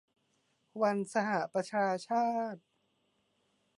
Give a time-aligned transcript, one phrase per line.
[0.81, 2.61] วันสหประชาชาติ